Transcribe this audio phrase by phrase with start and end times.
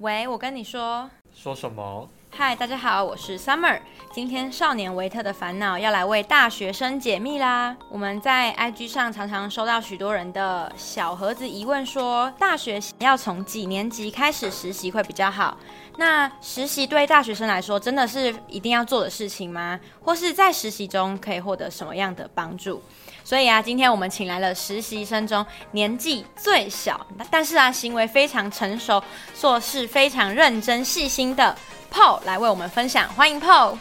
[0.00, 2.06] 喂，我跟你说，说什么？
[2.28, 3.80] 嗨，大家好，我是 Summer。
[4.12, 7.74] 今天少年维特的烦恼要来为大学生解密啦。
[7.90, 15.56] 我们在 IG 上常常收到许多人的小盒子疑问说，说大学要从几年级开始实习会比较好？
[15.96, 19.80] 那实习对大学生来说真的是一定要做的事情吗？
[20.02, 22.82] 或是在实习中可以获得什么样的帮助？
[23.26, 29.02] 所以啊，今天我们请来了实习生中年纪最小，但是啊行为非常成熟，
[29.34, 31.52] 做事非常认真细心的
[31.92, 33.08] Paul 来为我们分享。
[33.14, 33.78] 欢迎 Paul。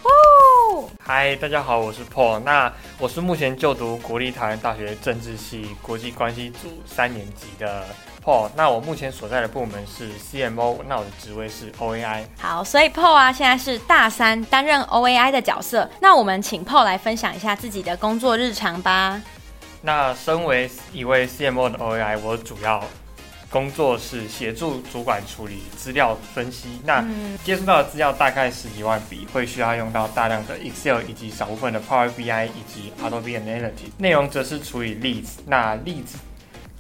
[1.00, 2.40] 嗨，大家好，我是 Paul。
[2.40, 7.86] 那我是目前就读国立台湾大学政治系国际关系组三年级的
[8.26, 8.50] Paul。
[8.56, 12.24] 那我目前所在的部门是 CMO，那我的职位是 OAI。
[12.40, 15.88] 好，所以 Paul 啊，现在是大三，担任 OAI 的角色。
[16.00, 19.22] 那我们请 Paul 来分享一下自己的工作日常吧。
[19.86, 22.84] 那身为一位 CMO 的 OAI，我主要
[23.52, 26.82] 工作是协助主管处理资料分析。
[26.84, 27.06] 那
[27.44, 33.92] 接触到的资料大概十几万笔，会需要用到大量的 Excel 以及少部分的 Power BI 以及 Adobe Analytics。
[34.00, 35.34] 内容则是处理 leads。
[35.46, 36.16] 那 leads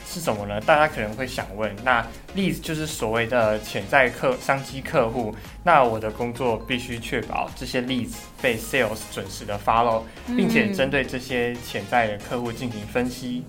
[0.05, 0.61] 是什么呢？
[0.61, 5.35] 大家可能会想问，那 leads 就是所谓的潜在客商机客户。
[5.63, 13.43] 那我的工作必须确保这些 leads 被 sales 准时的 follow，并且针对这些潜在的客户进行分析。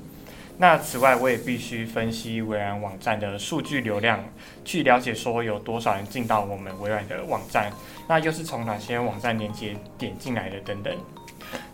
[0.58, 4.24] 那此外，我也必须分析微软网站的数据流量，
[4.64, 7.70] 去了解说有多少人进到我们微软的网站，
[8.08, 10.92] 那又是从哪些网站连接点进来的等等。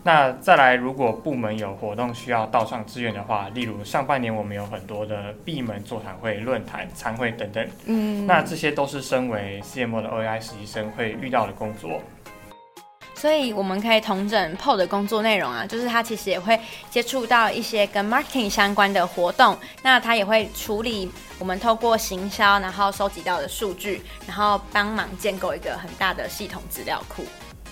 [0.03, 12.01] 那再来，如果部门有活动需要到场支援的话，例如上半年我们有很多的闭门座谈会、论坛、参会等等，嗯，那这些都是身为 CMO 的 OAI 实习生会遇到的工作。
[13.15, 27.23] 所以我们可以同整 Paul 的工作内容啊，就是他其实也会接触到一些跟 marketing 相关的活动，那他也会处理我们透过行销然后收集到的数据，然后帮忙建构一个很大的系统资料库。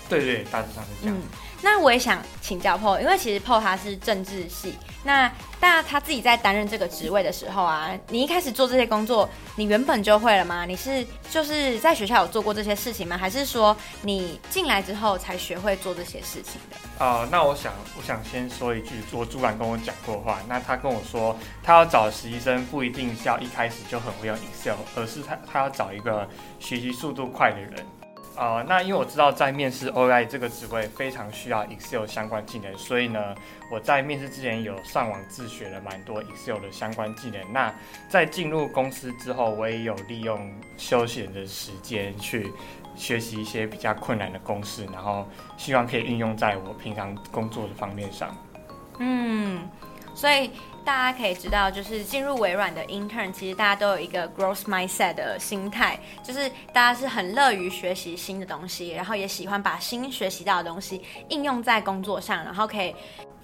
[0.08, 1.16] 对对，大致上是这样。
[1.18, 1.22] 嗯
[1.62, 5.28] 那我也想请教 Paul，因为其实 Paul 他是政治系，那
[5.60, 10.64] 大家他自己在担任这个职位的时候啊，你一开始做这些工作，你原本就会了吗？
[10.66, 13.16] 你是就是在学校有做过这些事情吗？
[13.16, 16.76] 还是说你进来之后才学会做这些事情的？
[16.98, 26.28] 呃，那我想我想先说一句，我主管跟我讲过话，那他跟我说，他要找实习生不一定是要一开始就很会用 Excel，而是他他要找一个
[26.58, 27.86] 学习速度快的人。
[28.34, 33.34] 呃，那因为我知道在面试 OI 这个职位非常需要 Excel 相关技能，所以呢，
[33.70, 37.52] 我在面试之前有上网自学了蛮多 Excel 的相关技能。
[37.52, 37.72] 那
[38.08, 42.50] 在进入公司之后，我也有利用休闲的时间去
[42.96, 45.28] 学习一些比较困难的公式，然后
[45.58, 48.36] 希望可以运用在我平常工作的方面上。
[48.98, 49.68] 嗯，
[50.14, 50.50] 所以。
[50.84, 62.94] 大家可以知道，就是进入微软的 intern，其实大家都有一个 growth mindset 的心态，就是大家是很乐于学习新的东西，然后也喜欢把新学习到的东西应用在工作上，然后可以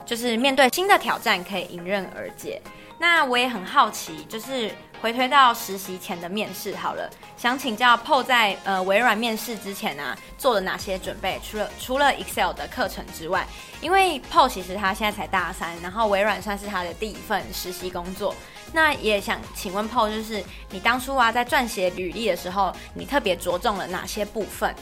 [0.04, 2.60] 就是面对新的挑战可以迎刃而解。
[2.98, 4.70] 那我也很好奇，就是。
[5.00, 11.40] 回推到实习前的面试好了，想请教 PO 在呃微软面试之前啊，做了哪些准备？
[11.42, 13.46] 除了除了 Excel 的课程之外，
[13.80, 18.34] 因为 PO 其实他现在才大三，然后微软算是他的第一份实习工作。
[18.72, 24.74] 那也想请问 PO，就是你当初啊在撰写履历的时候，你特别着重了哪些部分？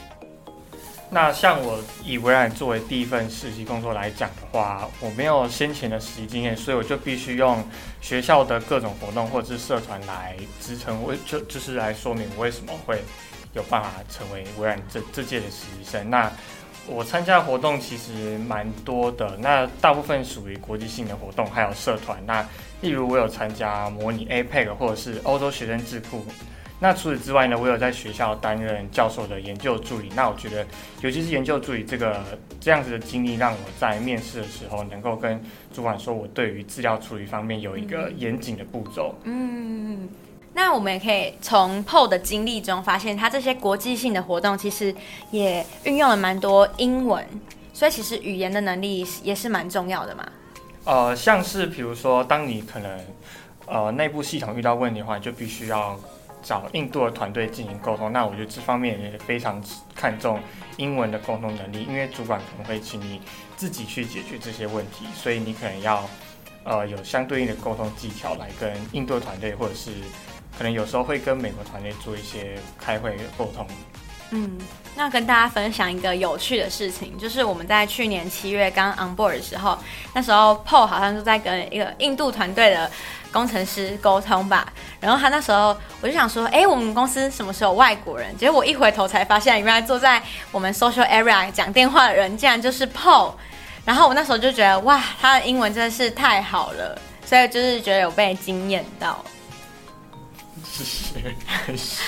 [1.09, 7.63] 那像我以微软作为第一份实习工作来讲的话，我没有先前的实习经验，所以我就必须用
[8.01, 13.01] 学校的各种活动或者是社团来支撑，我就就是来说明我为什么会
[13.53, 16.09] 有办法成为微软这这届的实习生。
[16.09, 16.29] 那
[16.85, 22.21] 我参加活动其实蛮多的，那大部分属于国际性的活动，还有社团。
[22.25, 22.45] 那
[22.81, 26.25] 例如我有参加模拟 APEC 或者是欧洲学生智库。
[26.79, 30.11] 那除此之外呢，我有在学校担任教授的研究助理。
[30.15, 30.63] 那我觉得，
[31.01, 32.23] 尤其是研究助理这个
[32.59, 35.41] 这样子的经历，让我在面试的时候能够跟
[35.73, 39.15] 主管说，我对于资料处理方面有一个严谨的步骤。
[39.23, 40.07] 嗯，
[40.53, 44.93] 那我们也可以从 Paul 的经历中发现，他这些国际性的活动其实
[45.31, 47.25] 也运用了蛮多英文，
[47.73, 50.23] 所以其实语言的能力也是蛮重要的嘛。
[50.83, 52.99] 呃，像是比如说，当你可能
[53.65, 55.99] 呃内部系统遇到问题的话，就必须要。
[56.41, 59.61] 找印度的团队进行沟通，那我觉得这方面也非常
[59.95, 60.39] 看重
[60.77, 63.21] 英文的沟通能力，因为主管可能会请你
[63.55, 66.09] 自己去解决这些问题，所以你可能要
[66.63, 69.91] 呃有相对应的沟通技巧来跟印度团队，或者是
[70.57, 73.67] 可能有时候会跟美国团队做一些开会沟通。
[74.31, 74.57] 嗯，
[74.97, 79.77] 那跟大家分享一个有趣的事情，就是我们在去年七月刚 on board 的时候，
[80.13, 82.89] 那时候 Paul 好像是在跟一个印度团队的
[83.31, 84.67] 工程师沟通吧，
[84.99, 88.35] 然后他那时候我就想说，哎，我们公司什么时候外国人？
[88.37, 90.19] 结果我一回头才发现，原来坐在
[90.51, 93.33] 我们 social area 讲电话的人竟然就是 Paul，
[93.85, 99.23] 然后我那时候就觉得哇，他的英文真的是太好了，所以就是觉得有被惊艳到。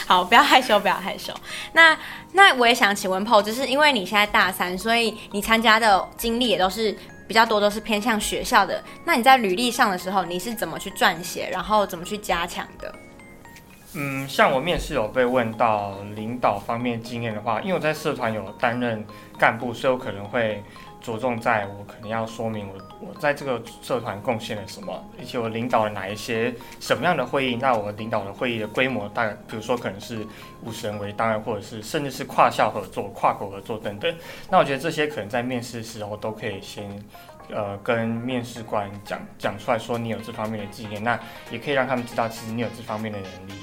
[0.05, 1.33] 好，不要害羞，不要害羞。
[1.73, 1.97] 那
[2.31, 6.95] 那我也想请问 Paul，就是因为你现在大三，所以你参加的经历也都是
[7.27, 8.83] 比较多，都是偏向学校的。
[9.05, 12.93] 那你在履历上的时候，你是怎么去撰写，然后怎么去加强的？
[13.95, 19.05] 嗯，像我面试有被问到领导方面经验的话，因为我在社团有担任
[19.37, 20.63] 干部，所以我可能会。
[21.01, 27.55] 着重在我可能要说明我我在这个社团贡献了什么，以及我领导了哪一些什么样的会议。
[27.55, 30.25] 那我领导的会议的规模大概，比如说可能是
[30.63, 34.13] 五十人为单位，或者是甚至是跨校合作、跨国合作等等。
[34.49, 36.87] 那我觉得这些可能在面试时候都可以先
[37.49, 41.19] 呃跟面试官讲讲出来说你有这方面的经验，那
[41.49, 43.53] 也可以让他们知道其实你有这方面的能力。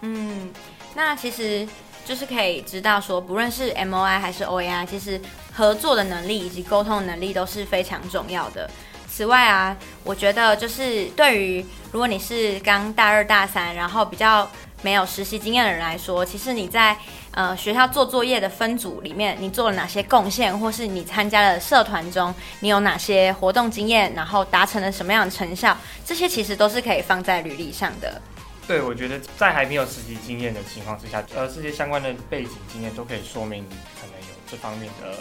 [0.00, 0.50] 嗯，
[0.94, 1.68] 那其实。
[2.04, 5.20] 就是可以知道说，不论是 MOI 还是 OAI，其实
[5.58, 8.70] 合作的能力以及沟通的能力都是非常重要的。
[9.10, 14.48] 此外啊，我觉得就是对于如果你是刚大二大三，然后比较
[14.82, 16.96] 没有实习经验的人来说，其实你在
[17.32, 25.76] 呃学校做作业的分组里面，你做了哪些贡献，或是你参加了社团中，你有哪些活动经验，然后达成了什么样的成效，
[26.06, 28.22] 这些其实都是可以放在履历上的。
[28.68, 35.18] 对，我觉得在还没有实习经验的情况之下，呃，这些相关的背景经验都可以说明你可能有这方面的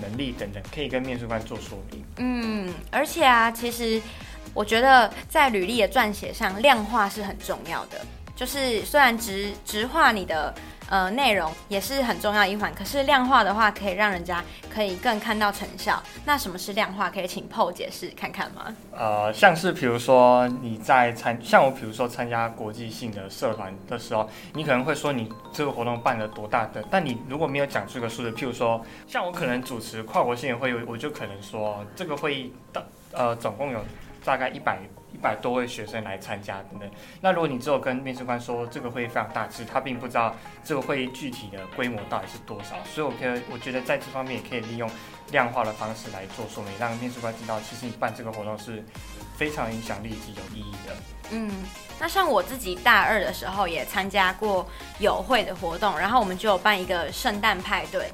[0.00, 2.04] 能力等等，可以跟面试官做说明。
[2.16, 4.00] 嗯，而且啊，其实
[4.54, 8.00] 我觉得在履历的撰写上，量化是很重要的。
[8.34, 10.54] 就是虽然直直化你的。
[10.92, 12.70] 呃，内容也是很重要一环。
[12.74, 16.02] 可是量化的话，可以让人家可以更看到成效。
[16.26, 17.08] 那什么是量化？
[17.08, 18.76] 可以请 Paul 解释看看吗？
[18.94, 33.82] 呃，像是比如说你在参，像我比如说参加国际性的社团的时候，你可能会说你这个活动办了多大的，但你如果没有讲出个数字，譬如说像我可能主持跨国性的会议，我就可能说这个会议的呃总共有
[34.22, 34.78] 大概一百。
[35.12, 36.90] 一百多位学生来参加等等。
[37.20, 42.76] 那如果你只有跟面试官说这个会议非常大，其实他并不知道这个会议具体的规模到底是多少。
[42.84, 44.90] 所以，我可以，我觉得在这方面也可以利用
[45.30, 48.84] 量化的方式来做说明，让面试官知道，其实你办这个活动是
[49.36, 50.94] 非常影响力以及有意义的。
[51.30, 51.50] 嗯，
[51.98, 54.66] 那像我自己大二的时候也参加过
[54.98, 58.10] 友会的活动，然后我们就有办一个圣诞派对。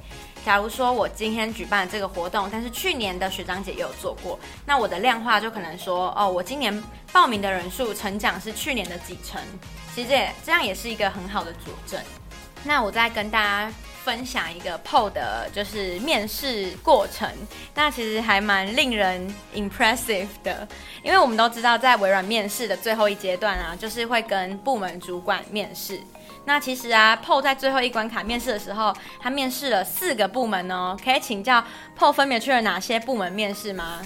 [0.48, 9.38] 假如说我今天举办这个活动，但是去年的学长姐也有做过，那我的量化就可能说，哦，我今年报名的人数成长是去年的几成，
[9.94, 12.00] 其实也这样也是一个很好的佐证。
[12.64, 13.70] 那我再跟大家
[14.02, 17.30] 分享一个 PO 的，就是面试过程，
[17.74, 20.66] 那其实还蛮令人 impressive 的，
[21.02, 26.00] 因为我们都知道，在微软面试的最后一阶段啊，就是会跟部门主管面试。
[26.44, 30.96] 那其实啊，Paul 在最后一关卡面试的时候，他面试了四个部门哦。
[31.04, 31.62] 可以请教
[31.98, 34.00] Paul 分别去了哪些部门面试吗？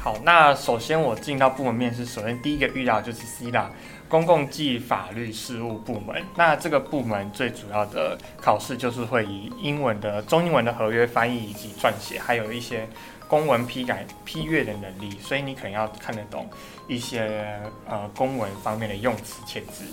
[0.00, 3.66] 好，那首先我进到部门面试，首先第一个遇到就是 CILA
[4.08, 6.24] 公共暨法律事务部门。
[6.36, 12.88] 那这个部门最主要的考试就是会以英文的中英文的合约翻译以及撰写，还有一些
[13.26, 15.18] 公文批改批阅的能力。
[15.20, 16.48] 所以你可能要看得懂
[16.86, 19.84] 一些呃公文方面的用词遣字。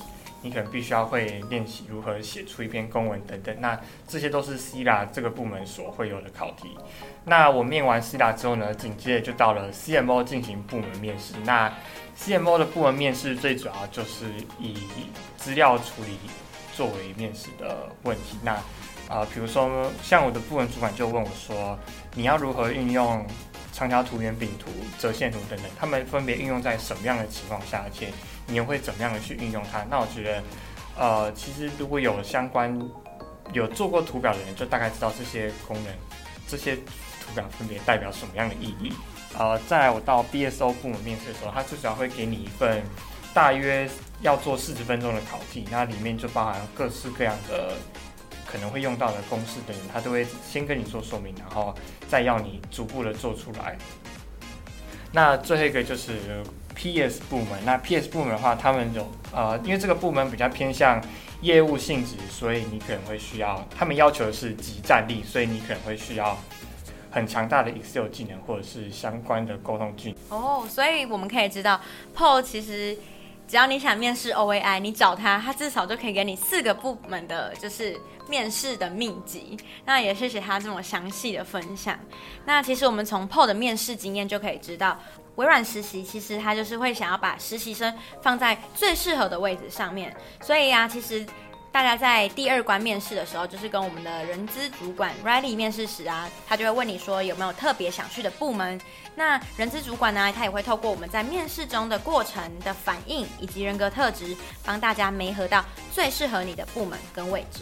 [0.45, 3.77] 你可能必须要会练习如何写出一篇公文等等，那
[4.08, 6.77] 这些都是 CILA 这个部门所会有的考题。
[7.24, 11.34] 那我面完 CILA 之后呢，紧接着就到了 CMO 进行部门面试。
[11.43, 11.74] 那
[12.15, 14.27] CMO 的部门面试最主要就是
[14.60, 14.77] 以
[15.36, 16.19] 资料处理
[16.75, 18.38] 作为面试的问题。
[18.43, 18.62] 那
[19.10, 21.77] 啊、比如说像我的部门主管就问我说，
[22.13, 23.25] 你要如何运用
[23.72, 24.69] 长条图、圆饼图、
[25.00, 28.12] 折线图等等，他们分别运用在什么样的情况下，而且
[28.47, 29.83] 你会怎么样的去运用它？
[29.89, 30.43] 那我觉得，
[30.97, 32.77] 呃，其实如果有相关
[33.53, 35.93] 有做过图表的人，就大概知道这些功能、
[36.47, 38.93] 这些图表分别代表什么样的意义。
[39.37, 42.83] 呃，再来我到 BSO 部门面试的时候，他至少会给你一份
[43.33, 43.89] 大约
[44.21, 47.73] 要做四十分钟的考题，那里面就包含各式各样的。
[48.47, 51.75] 可能会用到的公式等等，他都会先跟你做说明，然后
[52.07, 53.75] 再要你逐步的做出来。
[55.11, 56.41] 那最后一个就是
[56.75, 57.58] PS 部门。
[57.65, 61.01] 那 PS 部门的话，他们有呃，因为这个部门比较偏向
[61.41, 66.38] 业务性质，所以你可能会需要，他们要求的是即战力，所以你可能会需要
[67.10, 70.39] 很强大的 Excel 技能或者是相关的沟通技能。
[70.39, 71.79] 哦，所以我们可以知道
[72.15, 72.98] ，Paul 其实。
[73.48, 77.96] 只要你想面试 OAI，你找他，他至少就可以给你四个部门的，就是
[78.27, 79.55] 面试的秘籍。
[79.86, 81.96] 那也谢谢他这么详细的分享。
[82.44, 85.00] 那其实我们从 Paul 的面试经验就可以知道，
[85.36, 90.15] 微软实习其实他就是会想要把实习生放在最适合的位置上面。
[90.42, 91.25] 所以啊，其实。
[91.72, 98.80] 大家在第二关面试的时候，就是跟我们的人资主管 Riley 面试时啊，他就会问你说有没有特别想去的部门。
[99.13, 107.60] 那人资主管呢，他也会透过我们在面试中的过程的反应以及人格特质，帮大家媒合到最适合你的部门跟位置。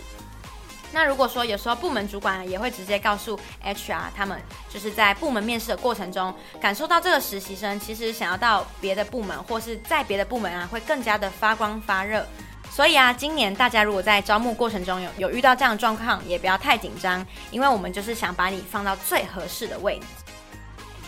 [0.94, 12.24] 那如果说有时候部门主管也会直接告诉 HR 他们，就是在部门面试的过程中，感受到这个实习生其实想要到别的部门或是在别的部门啊，会更加的发光发热。
[12.72, 20.06] 所以啊，今年大家如果在招募过程中有有遇到这样的状况，也不要太紧张，因为我们就是想把你放到最合适的位置。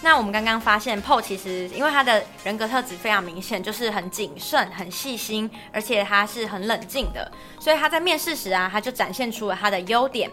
[0.06, 10.30] 那我们刚刚发现，Paul 其实因为他的人格特质非常明显，就是很谨慎、很细心，而且他是很冷静的，所以他在面试时啊，他就展现出了他的优点。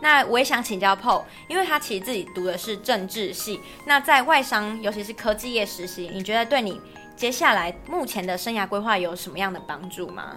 [0.00, 6.80] 那我也想请教 Paul，因为他其实自己读的是政治系，那在外商，尤其是科技业实习，你觉得对你
[7.16, 10.36] 接下来目前的生涯规划有什么样的帮助吗？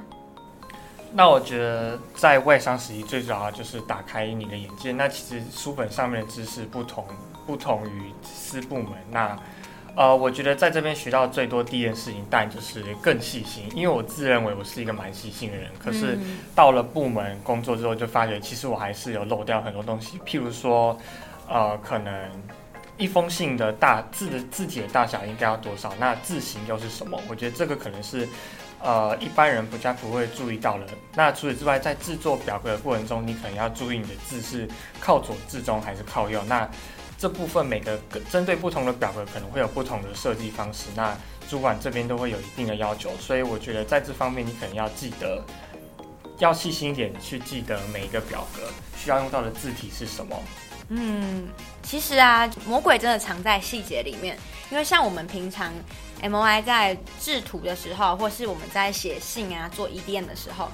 [1.13, 4.91] 那我觉得在外商实习最主要就是打开你的眼界。
[4.91, 7.05] 那其实书本上面的知识不同，
[7.49, 8.91] 不同于私部门。
[9.09, 9.35] 那
[9.95, 13.67] 呃，我觉得在这边学到最多第一件事情，当然就是更细心。
[13.73, 16.15] 因为我自认为我是一个蛮细心的人，可是
[16.53, 20.19] 到了部门工作之后，就发觉其实我还是有漏掉很多东西。
[20.19, 20.95] 譬如说，
[21.47, 22.29] 呃，可能
[22.99, 25.91] 一封信的大字的字体的大小应该要多少？
[25.99, 27.19] 那字形又是什么？
[27.27, 28.29] 我觉得这个可能是。
[28.81, 30.87] 呃，一般人比较不会注意到了。
[31.13, 34.65] 那除此之外，在制作表格的过程中，你可能要注意你的字是
[35.01, 36.41] 靠左至中还是靠右。
[36.47, 36.65] 那
[37.19, 37.99] 这部分每个
[38.31, 40.85] 针对不同的表格可能会有不同的设计方式。
[40.95, 41.15] 那
[41.49, 45.43] 主管这边都会有一定的要求，所以我觉得在这方面你可能要记得，
[46.37, 50.35] 要细心一点去记得每一个表格需要用到的字体是什么。
[50.87, 51.49] 嗯，
[51.83, 54.35] 其实啊，魔鬼真的藏在细节里面，
[54.71, 55.73] 因为像我们平常。
[56.21, 60.69] MOI 在制图的时候，或是我们在写信啊、做 E D 的时候，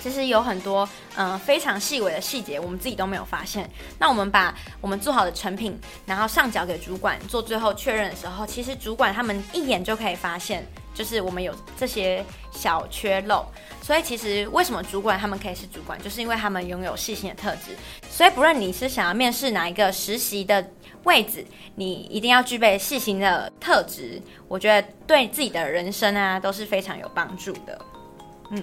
[0.00, 3.68] 其实有很多嗯、非常细微的细节，我们自己都没有发现。
[3.98, 10.64] 那我们把我们做好的成品，然后上缴给主管做最后确认的时候，其实主管他们一眼就可以发现，
[10.94, 13.44] 就是我们有这些小缺漏。
[13.82, 17.76] 所以其实为什么主管他们可以是主管，就是因为他们拥有细心的特质。
[18.10, 20.64] 所以不论你是想要面试哪一个实习的
[21.04, 27.80] 位置，你一定要具备细心的特质，我觉得对自己的人生啊都是非常有帮助的。
[28.50, 28.62] 嗯，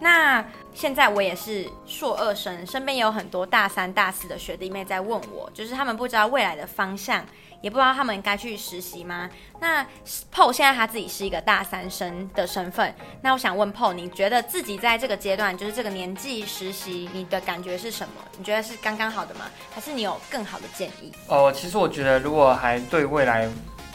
[0.00, 7.24] 那现在我也是硕二生，身边也有很多大三、大四的学弟妹在问我，就是他们不知道未来的方向。
[7.62, 9.30] 也不知道他们该去实习吗？
[9.58, 9.82] 那
[10.30, 18.16] PO 现在他自己是一个大三生的身份，那我想问 PO，你觉得自己在这个阶段，就是这个年纪实习，你的感觉是什么？
[18.36, 19.46] 你觉得是刚刚好的吗？
[19.74, 21.10] 还是你有更好的建议？
[21.26, 23.48] 哦，其实我觉得，如果还对未来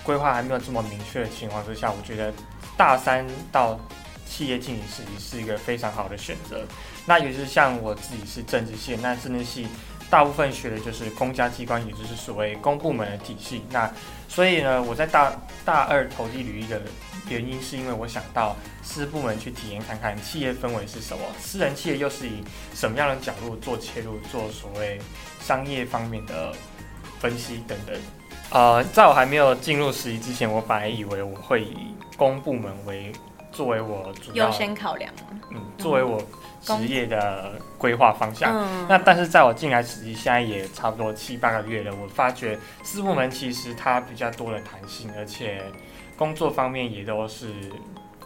[0.04, 2.34] 规划还没有这么明确的情况之下，我觉得
[2.76, 3.80] 大三到
[4.30, 6.64] 企业经理实习是一个非常好的选择。
[7.06, 9.68] 那也是像我自己是政治系，那政治系。
[10.12, 13.62] 大部分学的就是公家机关，也就是所谓公部门的体系。
[13.70, 13.88] 那
[14.28, 15.32] 所以呢，我在大
[15.64, 16.82] 大二投递履历的
[17.30, 22.44] 原因，是因为我想到私部门去体验看看企业氛围是什么，私人企业又是以
[22.74, 25.00] 什么样的角度做切入，做所谓
[25.40, 26.52] 商业方面的
[27.20, 27.96] 分析等等。
[28.50, 33.12] 呃，在我还没有进入实习之前，我本来以为我会以公部门为
[33.60, 35.14] 作为我主要优先考量。
[35.52, 36.18] 嗯，作为我。
[36.62, 45.64] 职业的规划方向，嗯、那但是在我进来实习，现在也差不多七八个月了，我发觉四部门其实它比较多的弹性，而且
[46.18, 47.54] 工作方面也都是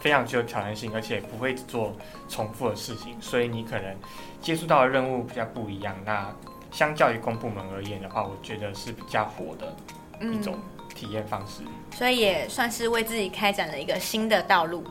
[0.00, 1.96] 非常具有挑战性，而且不会做
[2.28, 3.96] 重复的事情，所以你可能
[4.40, 5.96] 接触到的任务比较不一样。
[6.04, 6.26] 那
[6.72, 9.72] 相较于公部门而言的话，我觉得是比较火的
[10.20, 10.58] 一种
[10.92, 14.82] 体验方式，嗯，所以也算是为自己开展了一个新的道路。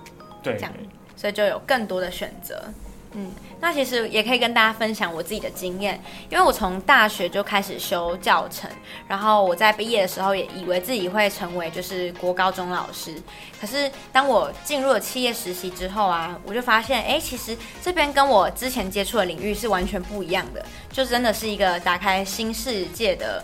[0.43, 0.73] 对，这样，
[1.15, 2.61] 所以就有更多的选择。
[3.15, 8.67] 嗯，那其实也可以跟大家分享我自己的经验，因为我从大学就开始修教程，
[9.07, 13.13] 然后我在毕业的时候也以为自己会成为就是国高中老师，
[13.61, 23.43] 可是当我进入了企业实习之后啊，我就发现，哎，其实这边跟我之前接触的领域是完全不一样的，就真的是一个打开新世界的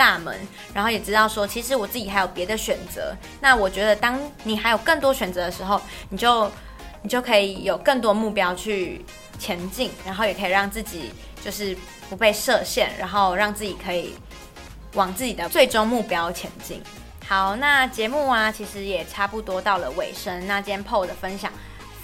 [0.00, 0.34] 大门，
[0.72, 3.14] 然后也知道说，其实我自己还有别的选择。
[3.40, 5.78] 那我觉得，当你还有更多选择的时候，
[6.08, 6.50] 你就。
[7.02, 9.02] 你就可以有更多目标去
[9.38, 11.10] 前进，然后也可以让自己
[11.42, 11.74] 就是
[12.10, 14.14] 不被设限，然后让自己可以
[14.92, 16.82] 往自己的最终目标前进。
[17.26, 20.46] 好，那节目啊，其实也差不多到了尾声。
[20.46, 21.50] 那今天 PO 的分享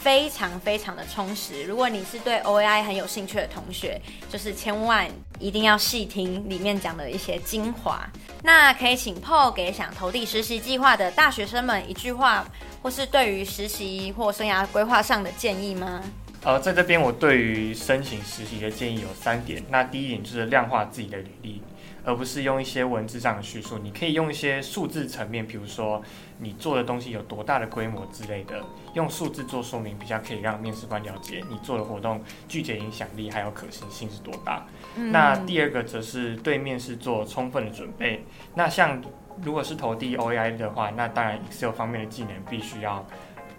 [0.06, 1.64] 非常非常的充实。
[1.64, 5.04] 如果你是对 OAI 很有兴趣的同学，就是千万
[5.40, 8.08] 一定要细听里面讲的一些精华。
[8.44, 12.46] 那可以请 Paul 给想投递实习计划的大学生们一句话，
[12.80, 16.00] 或是对于实习或生涯规划上的建议吗？
[16.44, 19.60] 呃，在这边我对于申请实习的建议有三点。
[19.70, 21.60] 那第一点就是量化自己的履历。
[22.06, 26.00] 而不是用一些文字上的叙述，你可以用一些数字层面，比如说
[26.38, 34.64] 你做的东西有多大的规模之类的，用数字做说明，比较可以让面试官了解你做的活动具体影响力还有可行性是多大。
[34.94, 35.10] 嗯。
[35.10, 38.24] 那第二个则是对面试做充分的准备。
[38.54, 39.02] 那像
[39.42, 43.04] 如果是投递 OAI 的话，那当然 Excel 方面的技能必须要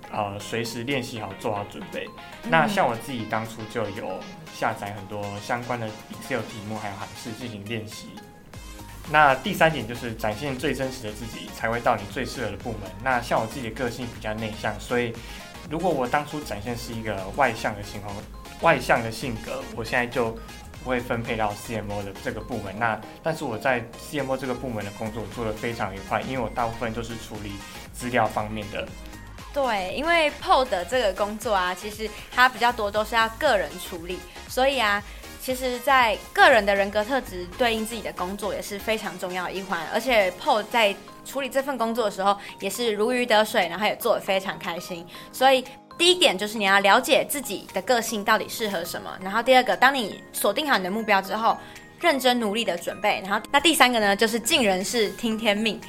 [0.10, 2.08] 呃随时练习好，做好准备。
[2.50, 4.20] 那像我自己当初就有
[4.54, 8.08] 下载很多相关的 Excel 题目还有函式进行练习。
[9.10, 12.82] 那第三点就是展现最真实的自己，才会到你最适合的部门。
[13.02, 15.14] 那像我自己的个性比较内向，所以
[15.70, 18.14] 如果我当初展现是一个外向的情况，
[18.62, 20.38] 外向的性格，我现在就
[20.84, 22.78] 不会分配到 CMO 的这个部门。
[22.78, 27.54] 那但是我在 CMO 这个部门的工作做得非常愉快，因为我大部分都是处理
[27.94, 28.86] 资料方面的。
[29.54, 35.02] 对，因为 Paul 的这个工作啊，其实它比较多都是要个人处理，所以啊。
[35.48, 40.94] 其实，在个人的人格特质对应自己的工作也是非常重要的一环，而且 p o 在
[41.26, 45.08] 处理这份工作的时候也是如鱼得水，然后也做得非常开心。
[45.32, 45.64] 所以
[45.98, 51.56] 第一点就是你要了解自己的个性到底适合什么，然后第二个，当你锁定好你的目标之后，
[52.02, 55.80] 认真努力的准备，然后那第三个呢，就是尽人事听天命。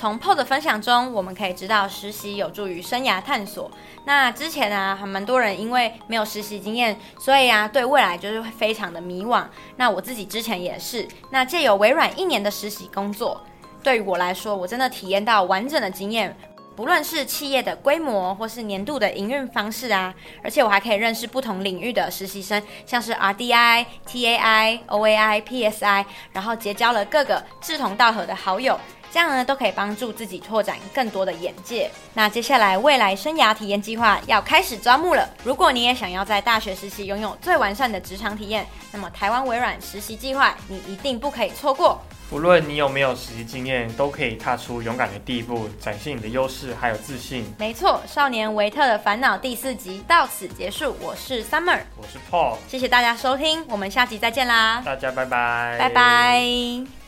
[0.00, 3.70] 从 Paul 的分享中，我们可以知道实习有助于生涯探索。
[4.06, 9.44] 那之前呢，还蛮多人因为没有实习经验，所以啊，对未来就是会非常的迷惘。
[9.76, 11.06] 那我自己之前也是。
[11.28, 13.42] 那借由微软一年的实习工作，
[13.82, 16.34] 对于我来说，我真的体验到完整的经验，
[16.80, 28.80] 不论是企业的规模，或是年度的营运方式啊，而且我还可以认识不同领域的实习生，像是 RDI、TAI、OAI、PSI，然后结交了各个志同道合的好友。
[29.12, 31.90] 这样呢，都可以帮助自己拓展更多的眼界。
[32.14, 35.28] 那接下来未来生涯体验计划要开始招募了。
[35.44, 42.00] 如果你也想要在大学实习拥有最完善的职场体验，那么台湾微软实习计划你一定不可以错过。
[42.30, 47.44] 不论你有没有实习经验，都可以踏出勇敢的第一步，展现你的优势还有自信。
[47.58, 50.96] 没错，少年维特的烦恼第四集到此结束。
[51.00, 54.80] 我是 Summer，我是 Paul，谢谢大家收听，我们下集再见啦！
[54.86, 56.99] 大家拜拜，拜拜。